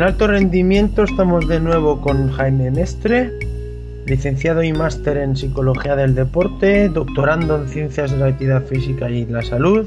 [0.00, 3.38] En alto rendimiento estamos de nuevo con Jaime Mestre,
[4.06, 9.26] licenciado y máster en Psicología del Deporte, doctorando en Ciencias de la Actividad Física y
[9.26, 9.86] la Salud,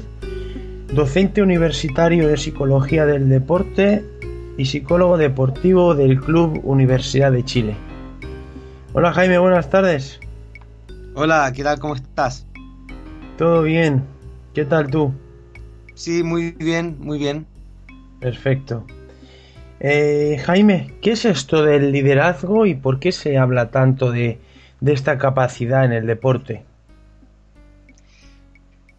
[0.92, 4.04] docente universitario de Psicología del Deporte
[4.56, 7.76] y psicólogo deportivo del Club Universidad de Chile.
[8.92, 10.20] Hola Jaime, buenas tardes.
[11.16, 11.80] Hola, ¿qué tal?
[11.80, 12.46] ¿Cómo estás?
[13.36, 14.04] Todo bien.
[14.54, 15.12] ¿Qué tal tú?
[15.94, 17.46] Sí, muy bien, muy bien.
[18.20, 18.86] Perfecto.
[19.80, 24.38] Eh, Jaime, ¿qué es esto del liderazgo y por qué se habla tanto de,
[24.84, 26.64] esta capacidad en el deporte?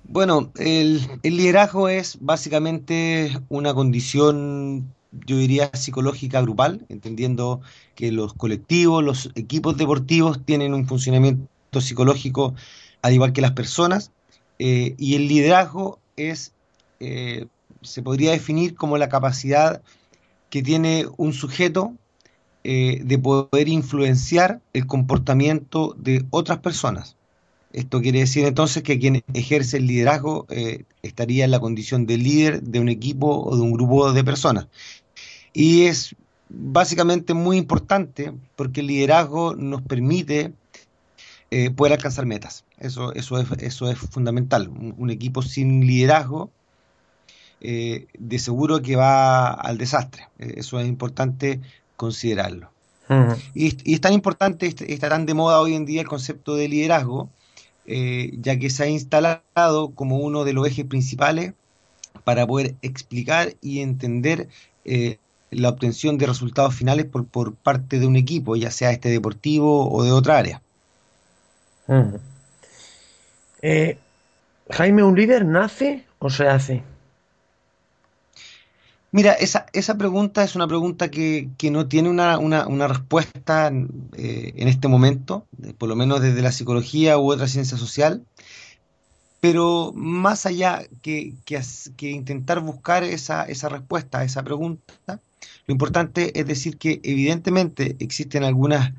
[0.04, 7.62] Bueno, el, liderazgo es básicamente una condición, yo diría, psicológica grupal, entendiendo
[7.96, 11.48] que los colectivos, los equipos deportivos tienen un funcionamiento
[11.82, 12.54] psicológico
[13.02, 14.12] al igual que las personas,
[14.60, 16.54] eh, y el liderazgo es,
[17.00, 17.46] eh,
[17.82, 19.82] se podría definir como la capacidad
[20.56, 21.96] que tiene un sujeto
[22.64, 27.18] eh, de poder influenciar el comportamiento de otras personas.
[27.74, 32.18] Esto quiere decir entonces que quien ejerce el liderazgo eh, estaría en la condición de
[32.18, 34.70] líder de un equipo o de un grupo de personas.
[35.52, 36.16] Y es
[36.48, 40.54] básicamente muy importante porque el liderazgo nos permite
[41.52, 42.64] eh, poder alcanzar metas.
[42.78, 44.70] Eso, eso, es, eso es fundamental.
[44.70, 46.50] un equipo sin liderazgo
[47.68, 50.28] eh, de seguro que va al desastre.
[50.38, 51.62] Eh, eso es importante
[51.96, 52.70] considerarlo.
[53.56, 57.28] y, es tan importante, está tan de moda hoy en día el concepto de liderazgo,
[57.88, 61.54] eh, ya que se ha instalado como uno de los ejes principales
[62.24, 64.48] para poder explicar y entender
[65.50, 69.92] la obtención de resultados finales por, por, parte de un equipo, ya sea este deportivo
[69.92, 70.62] o de otra área.
[74.70, 76.95] Jaime, ¿un líder nace o se hace?
[79.16, 83.72] Mira, esa, esa pregunta es una pregunta que, no tiene una, respuesta
[84.18, 88.26] eh, en este momento, por lo menos desde la psicología u otra ciencia social,
[89.40, 95.22] pero más allá que, que, intentar buscar esa, esa respuesta a esa pregunta,
[95.66, 98.92] lo importante es decir que evidentemente existen algunas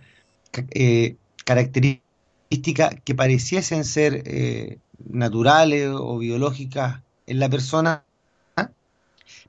[0.71, 4.79] eh, características que pareciesen ser eh,
[5.11, 8.07] naturales o biológicas en la persona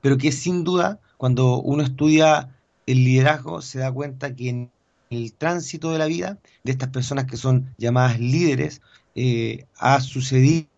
[0.00, 2.54] pero que sin duda, cuando uno estudia
[2.86, 4.70] el liderazgo, se da cuenta que en
[5.10, 8.82] el tránsito de la vida de estas personas que son llamadas líderes,
[9.14, 10.68] eh, ha sucedido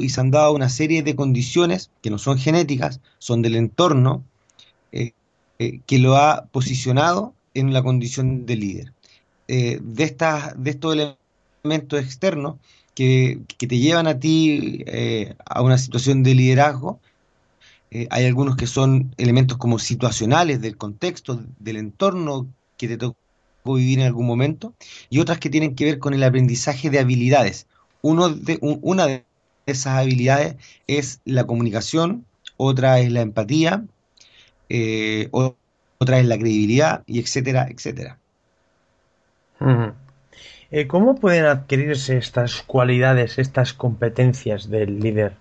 [0.00, 4.24] y se han dado una serie de condiciones que no son genéticas, son del entorno,
[4.92, 5.12] eh,
[5.58, 8.92] eh, que lo ha posicionado en la condición de líder.
[9.48, 10.94] de, estas, de estos
[11.64, 12.56] elementos externos
[12.94, 14.84] que, que te llevan a ti
[15.44, 17.00] a una situación de liderazgo,
[17.90, 22.46] eh, hay algunos que son elementos como situacionales del contexto, del entorno
[22.76, 23.16] que te tocó
[23.64, 24.74] vivir en algún momento,
[25.08, 27.66] y otras que tienen que ver con el aprendizaje de habilidades.
[28.02, 29.24] Uno de, una de
[29.66, 30.56] esas habilidades
[30.86, 32.24] es la comunicación,
[32.56, 33.84] otra es la empatía,
[34.68, 38.18] eh, otra es la credibilidad, y etcétera, etcétera.
[40.70, 45.34] Eh, ¿Cómo pueden adquirirse estas cualidades, estas competencias del líder?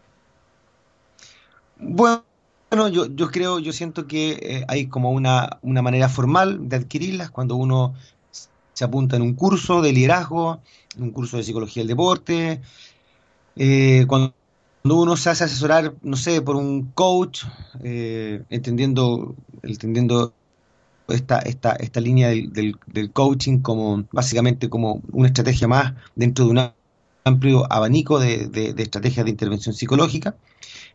[1.77, 2.23] Bueno,
[2.69, 6.75] bueno, yo, yo creo, yo siento que eh, hay como una, una manera formal de
[6.75, 7.95] adquirirlas cuando uno
[8.73, 10.61] se apunta en un curso de liderazgo,
[10.95, 12.61] en un curso de psicología del deporte,
[13.55, 14.33] eh, cuando
[14.83, 17.43] uno se hace asesorar, no sé, por un coach,
[17.83, 20.33] eh, entendiendo, entendiendo
[21.09, 26.51] esta, esta, esta línea del, del, coaching como básicamente como una estrategia más dentro de
[26.51, 26.71] un
[27.23, 30.35] amplio abanico de, de, de estrategias de intervención psicológica,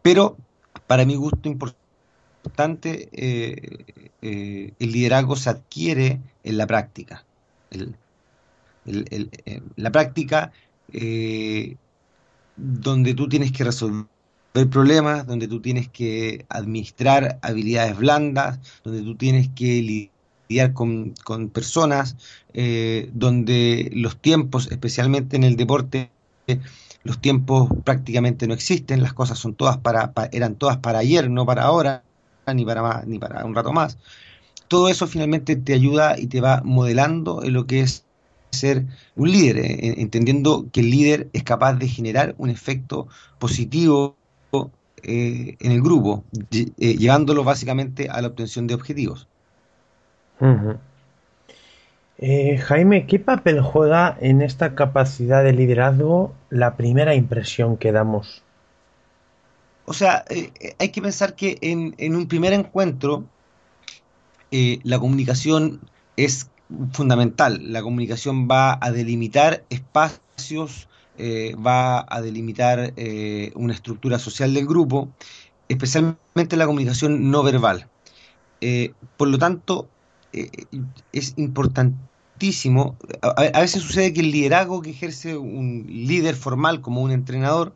[0.03, 0.37] pero
[0.87, 3.85] para mi gusto importante, eh,
[4.23, 7.25] eh, el liderazgo se adquiere en la práctica.
[9.77, 10.53] la práctica
[10.93, 11.77] eh,
[12.57, 14.07] donde tú tienes que resolver
[14.71, 20.09] problemas, donde tú tienes que administrar habilidades blandas, donde tú tienes que
[20.49, 21.15] lidiar con,
[21.53, 22.17] personas,
[22.53, 26.11] eh, donde los tiempos, especialmente en el deporte,
[27.05, 31.47] los tiempos prácticamente no existen, las cosas son todas para, eran todas para ayer, no
[31.47, 32.03] para ahora,
[32.53, 33.99] ni para más, ni para un rato más.
[34.69, 38.05] Todo eso finalmente te ayuda y te va modelando en lo que es
[38.51, 38.87] ser
[39.17, 43.09] un líder, eh, entendiendo que el líder es capaz de generar un efecto
[43.39, 44.17] positivo
[45.03, 49.29] eh, en el grupo, eh, llevándolo básicamente a la obtención de objetivos.
[52.27, 58.43] Jaime, ¿qué papel juega en esta capacidad de liderazgo la primera impresión que damos?
[59.85, 60.25] O sea,
[60.79, 63.25] hay que pensar que en, un primer encuentro
[64.51, 65.81] la comunicación
[66.17, 66.49] es
[66.93, 67.61] fundamental.
[67.73, 70.89] La comunicación va a delimitar espacios,
[71.19, 75.09] eh, va a delimitar eh, una estructura social del grupo,
[75.69, 77.89] especialmente la comunicación no verbal.
[78.61, 79.89] Eh, por lo tanto,
[81.13, 81.35] es
[83.23, 87.75] a, veces sucede que el liderazgo que ejerce un líder formal como un entrenador,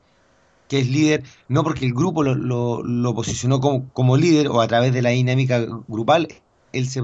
[0.69, 5.02] que es líder no porque el grupo lo, posicionó como, líder o a través de
[5.02, 6.28] la dinámica grupal,
[6.72, 7.00] él se,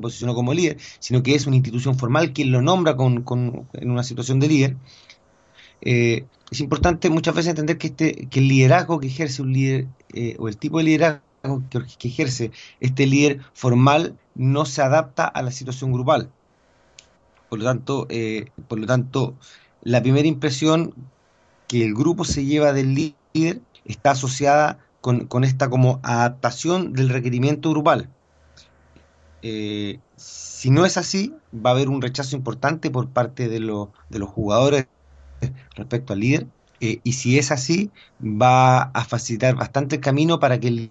[0.00, 3.24] posicionó como líder, sino que es una institución formal quien lo nombra con,
[3.72, 4.76] en una situación de líder.
[5.80, 9.86] Eh, es importante muchas veces entender que, este, que el liderazgo que ejerce un líder,
[10.12, 11.22] eh, o el tipo de liderazgo
[11.70, 16.30] que, ejerce este líder formal, no se adapta a la situación grupal.
[17.48, 19.34] Por lo tanto, eh, por lo tanto
[19.82, 20.94] la primera impresión
[21.66, 27.08] que el grupo se lleva del líder está asociada con, con esta como adaptación del
[27.08, 28.10] requerimiento grupal.
[29.42, 33.88] Eh, si no es así, va a haber un rechazo importante por parte de, los
[34.28, 34.86] jugadores
[35.76, 36.46] respecto al líder.
[36.80, 37.90] Eh, y si es así,
[38.22, 40.90] va a facilitar bastante el camino para que el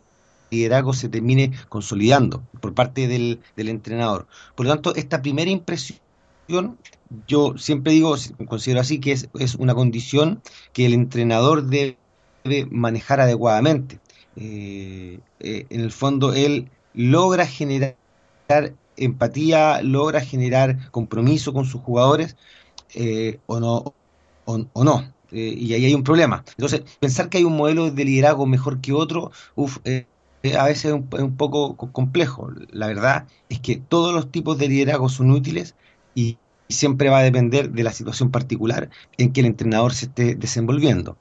[0.51, 4.27] liderazgo se termine consolidando por parte del, entrenador.
[4.55, 5.99] Por lo tanto, esta primera impresión,
[7.27, 8.15] yo siempre digo,
[8.47, 10.41] considero así, que es, una condición
[10.73, 11.97] que el entrenador debe
[12.69, 13.99] manejar adecuadamente.
[14.35, 17.95] Eh, en el fondo, él logra generar
[18.97, 22.35] empatía, logra generar compromiso con sus jugadores
[22.93, 23.93] eh, o no.
[24.45, 25.13] O, no.
[25.31, 26.43] Eh, y ahí hay un problema.
[26.51, 30.07] Entonces, pensar que hay un modelo de liderazgo mejor que otro, uf, eh,
[30.57, 32.49] a veces es un, poco complejo.
[32.71, 35.75] La verdad es que todos los tipos de liderazgo son útiles
[36.17, 40.33] y siempre va a depender de la situación particular en que el entrenador se esté
[40.33, 41.15] desenvolviendo.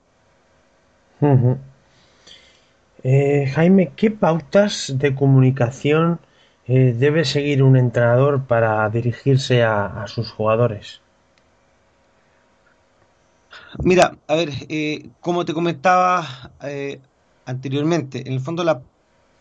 [3.54, 6.18] Jaime, ¿qué pautas de comunicación
[6.66, 11.02] eh, debe seguir un entrenador para dirigirse a, sus jugadores?
[13.84, 16.26] Mira, a ver, eh, como te comentaba
[16.62, 17.00] eh,
[17.44, 18.80] anteriormente, en el fondo la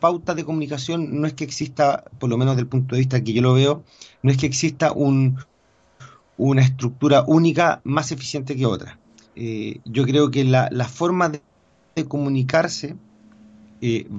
[0.06, 3.24] pauta de comunicación no es que exista, por lo menos desde el punto de vista
[3.24, 3.84] que yo lo veo,
[4.22, 5.40] no es que exista un,
[6.38, 9.00] una estructura única más eficiente que otra.
[9.36, 11.42] yo creo que la, forma de,
[12.08, 12.96] comunicarse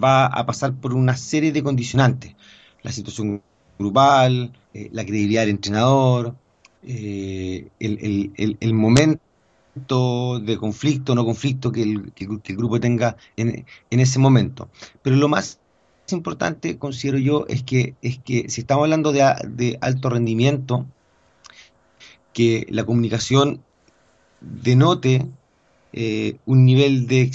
[0.04, 2.34] va a pasar por una serie de condicionantes
[2.82, 3.42] la situación
[3.78, 6.34] grupal, eh, la credibilidad del entrenador,
[6.82, 12.12] eh, el, momento de conflicto o no conflicto que el,
[12.56, 14.68] grupo tenga en, ese momento.
[15.02, 15.58] Pero lo más
[16.14, 20.86] importante, considero yo, es que, es que si estamos hablando de, alto rendimiento,
[22.32, 23.62] que la comunicación
[24.40, 25.26] denote
[25.92, 27.30] eh, un nivel de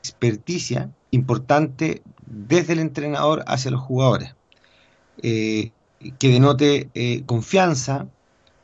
[0.00, 4.34] experticia importante desde el entrenador hacia los jugadores.
[5.22, 5.72] Eh,
[6.18, 8.08] que denote eh, confianza,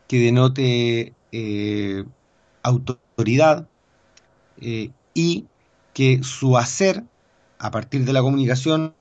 [0.09, 1.13] que denote
[2.63, 3.69] autoridad
[5.13, 5.45] y
[5.93, 7.05] que su hacer
[7.59, 8.96] a partir de la comunicación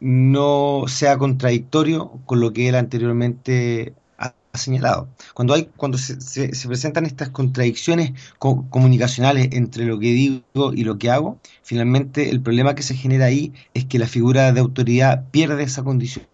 [0.00, 5.08] no sea contradictorio con lo que él anteriormente ha, señalado.
[5.34, 10.98] Cuando, hay, cuando se, se, presentan estas contradicciones comunicacionales entre lo que digo y lo
[10.98, 15.28] que hago, finalmente el problema que se genera ahí es que la figura de autoridad
[15.30, 16.26] pierde esa condición.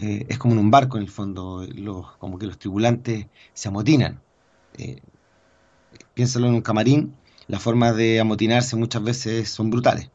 [0.00, 3.68] Eh, es como en un barco en el fondo, los, como que los tripulantes se
[3.68, 4.20] amotinan.
[4.78, 5.00] Eh,
[6.14, 7.14] piénsalo en un camarín,
[7.46, 10.10] las formas de amotinarse muchas veces son brutales.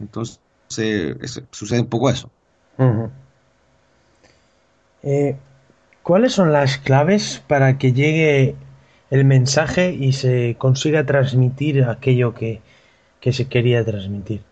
[0.00, 2.30] Entonces, sucede un poco eso.
[5.02, 5.36] eh,
[6.02, 8.56] ¿Cuáles son las claves para que llegue
[9.10, 12.60] el mensaje y se consiga transmitir aquello que,
[13.32, 14.42] se quería transmitir?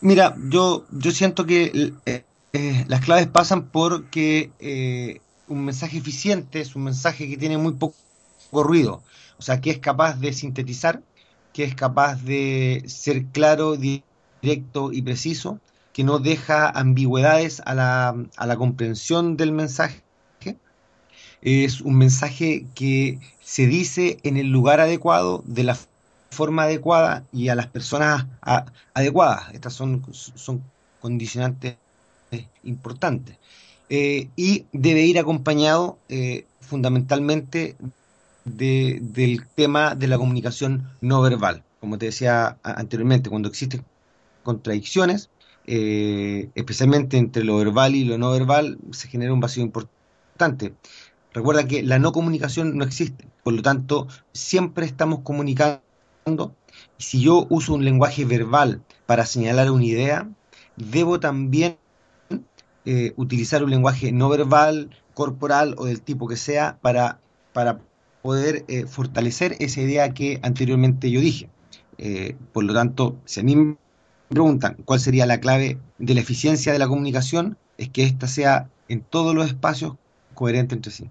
[0.00, 6.60] Mira, yo, yo siento que eh, eh, las claves pasan porque eh, un mensaje eficiente
[6.60, 7.94] es un mensaje que tiene muy poco
[8.52, 9.02] ruido,
[9.38, 11.00] o sea, que es capaz de sintetizar,
[11.58, 15.58] que es capaz de ser claro, directo y preciso,
[15.92, 20.04] que no deja ambigüedades a la, a la comprensión del mensaje.
[21.42, 25.76] Es un mensaje que se dice en el lugar adecuado, de la
[26.30, 28.26] forma adecuada y a las personas
[28.94, 29.52] adecuadas.
[29.52, 30.62] Estas son, son
[31.00, 31.74] condicionantes
[32.62, 33.36] importantes.
[33.88, 37.74] Eh, y debe ir acompañado eh, fundamentalmente
[38.44, 41.64] del tema de la comunicación no verbal.
[41.80, 43.84] Como te decía anteriormente, cuando existen
[44.42, 45.30] contradicciones,
[45.66, 50.74] eh, especialmente entre lo verbal y lo no verbal, se genera un vacío importante.
[51.32, 55.82] Recuerda que la no comunicación no existe, por lo tanto, siempre estamos comunicando.
[56.96, 60.28] Si yo uso un lenguaje verbal para señalar una idea,
[60.76, 61.76] debo también
[62.84, 67.20] eh, utilizar un lenguaje no verbal, corporal o del tipo que sea para,
[67.52, 67.80] para
[68.22, 71.48] poder eh, fortalecer esa idea que anteriormente yo dije.
[71.98, 73.76] Eh, por lo tanto, si a mí me
[74.28, 78.68] preguntan cuál sería la clave de la eficiencia de la comunicación, es que ésta sea
[78.88, 79.94] en todos los espacios
[80.34, 81.10] coherente entre sí.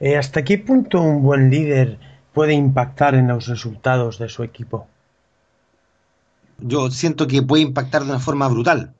[0.00, 1.98] Eh, ¿Hasta qué punto un buen líder
[2.32, 4.86] puede impactar en los resultados de su equipo?
[6.58, 8.94] Yo siento que puede impactar de una forma brutal.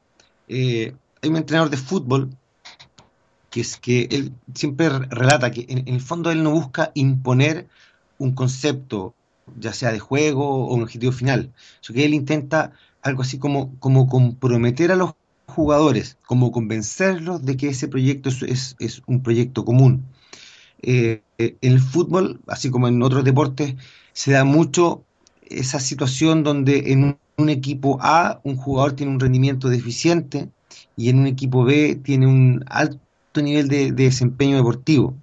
[0.48, 0.92] hay
[1.28, 2.30] un entrenador de fútbol
[3.54, 7.68] que es que él siempre relata que en, el fondo él no busca imponer
[8.18, 9.14] un concepto,
[9.60, 13.78] ya sea de juego o un objetivo final, sino que él intenta algo así como,
[13.78, 15.12] como comprometer a los
[15.46, 18.74] jugadores, como convencerlos de que ese proyecto es,
[19.06, 20.04] un proyecto común.
[20.82, 23.76] Eh, en el fútbol, así como en otros deportes,
[24.12, 25.04] se da mucho
[25.42, 30.48] esa situación donde en un equipo A un jugador tiene un rendimiento deficiente
[30.96, 33.03] y en un equipo B tiene un alto
[33.42, 35.14] nivel de, desempeño deportivo.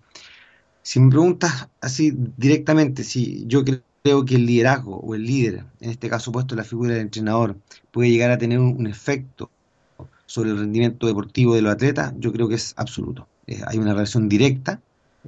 [0.82, 5.92] Si me preguntas así directamente si yo creo que el liderazgo o el líder, en
[5.92, 7.56] este caso puesto la figura del entrenador,
[7.92, 9.50] puede llegar a tener un, efecto
[10.26, 13.28] sobre el rendimiento deportivo de los atletas, yo creo que es absoluto.
[13.48, 14.80] Eh, hay una relación directa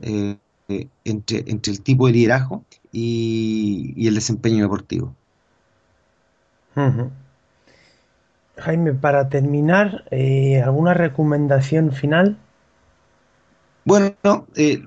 [0.02, 0.38] eh,
[0.70, 5.14] eh, entre, entre el tipo de liderazgo y, el desempeño deportivo.
[8.58, 10.06] Jaime, para terminar,
[10.64, 12.38] ¿alguna recomendación final?
[13.86, 14.82] Bueno, eh,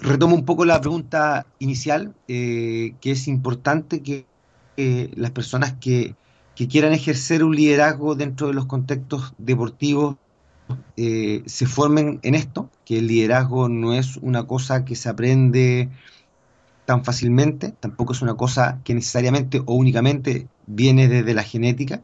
[0.00, 4.26] retomo un poco la pregunta inicial, eh, que es importante que
[5.14, 6.14] las personas que,
[6.70, 10.16] quieran ejercer un liderazgo dentro de los contextos deportivos
[10.96, 15.88] eh, se formen en esto, que el liderazgo no es una cosa que se aprende
[16.84, 22.02] tan fácilmente, tampoco es una cosa que necesariamente o únicamente viene desde la genética.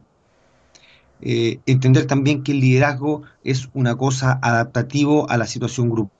[1.21, 6.16] entender también que el liderazgo es una cosa adaptativo a la situación grupal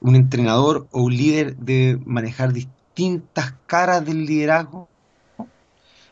[0.00, 4.88] un entrenador o un líder debe manejar distintas caras del liderazgo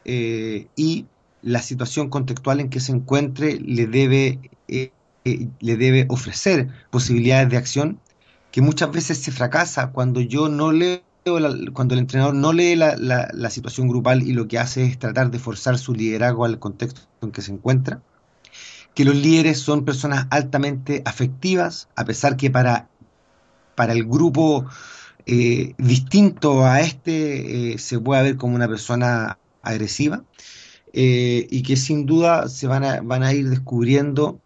[0.05, 1.07] eh, y
[1.43, 4.93] la situación contextual en que se encuentre le debe, eh,
[5.25, 8.01] eh, le debe ofrecer posibilidades de acción
[8.51, 11.03] que muchas veces se fracasa cuando yo no leo
[11.75, 15.31] cuando el entrenador no lee la, la, situación grupal y lo que hace es tratar
[15.31, 18.01] de forzar su liderazgo al contexto en que se encuentra,
[18.95, 22.89] que los líderes son personas altamente afectivas, a pesar que para
[23.79, 24.67] para el grupo
[25.25, 30.25] eh, distinto a este eh, se puede ver como una persona agresiva
[30.93, 34.41] eh, y que sin duda se van a, van a ir descubriendo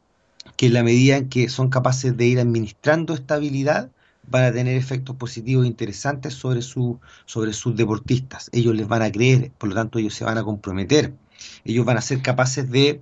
[0.57, 3.91] que en la medida en que son capaces de ir administrando estabilidad
[4.27, 8.51] van a tener efectos positivos interesantes sobre, su, sobre sus deportistas.
[8.53, 11.15] Ellos les van a creer, por lo tanto ellos se van a comprometer.
[11.65, 13.01] Ellos van a ser capaces de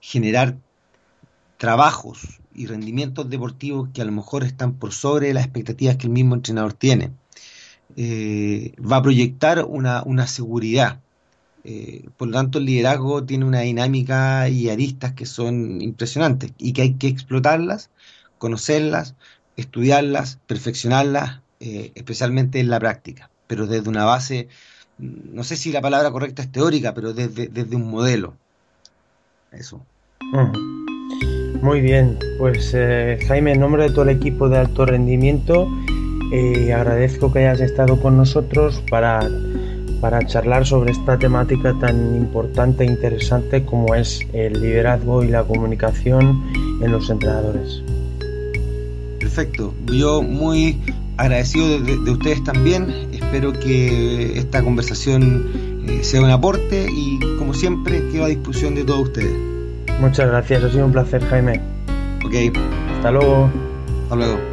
[0.00, 0.56] generar
[1.62, 6.12] trabajos y rendimientos deportivos que a lo mejor están por sobre las expectativas que el
[6.12, 7.12] mismo entrenador tiene.
[7.96, 10.98] Eh, va a proyectar una, seguridad.
[11.62, 16.72] Eh, por lo tanto, el liderazgo tiene una dinámica y aristas que son impresionantes y
[16.72, 17.90] que hay que explotarlas,
[18.38, 19.14] conocerlas,
[19.56, 24.48] estudiarlas, perfeccionarlas, eh, especialmente en la práctica, pero desde una base,
[24.98, 28.34] no sé si la palabra correcta es teórica, pero desde, desde un modelo.
[29.52, 29.86] Eso.
[31.62, 35.68] Muy bien, pues eh, Jaime, en nombre de todo el equipo de alto rendimiento,
[36.32, 39.30] eh, agradezco que hayas estado con nosotros para,
[40.00, 45.44] para charlar sobre esta temática tan importante e interesante como es el liderazgo y la
[45.44, 46.42] comunicación
[46.82, 47.80] en los entrenadores.
[49.20, 50.80] Perfecto, yo muy
[51.16, 55.46] agradecido de, ustedes también, espero que esta conversación
[55.86, 59.51] eh, sea un aporte y como siempre quedo a disposición de todos ustedes.
[60.02, 61.60] Muchas gracias, ha sido un placer, Jaime.
[62.26, 62.34] Ok.
[62.96, 63.48] Hasta luego.
[64.02, 64.51] Hasta luego.